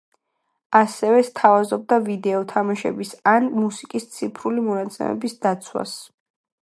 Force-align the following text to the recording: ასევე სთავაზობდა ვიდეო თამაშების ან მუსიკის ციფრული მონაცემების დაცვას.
ასევე 0.77 1.19
სთავაზობდა 1.27 1.99
ვიდეო 2.07 2.39
თამაშების 2.53 3.11
ან 3.33 3.51
მუსიკის 3.61 4.09
ციფრული 4.17 4.65
მონაცემების 4.71 5.37
დაცვას. 5.45 5.95